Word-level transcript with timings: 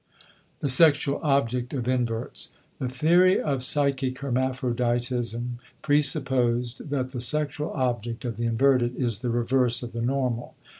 *The 0.61 0.67
Sexual 0.67 1.19
Object 1.21 1.75
of 1.75 1.87
Inverts.* 1.87 2.49
The 2.79 2.89
theory 2.89 3.39
of 3.39 3.61
psychic 3.61 4.17
hermaphroditism 4.17 5.59
presupposed 5.83 6.89
that 6.89 7.11
the 7.11 7.21
sexual 7.21 7.69
object 7.73 8.25
of 8.25 8.37
the 8.37 8.47
inverted 8.47 8.95
is 8.95 9.19
the 9.19 9.29
reverse 9.29 9.83
of 9.83 9.91
the 9.93 10.01
normal. 10.01 10.55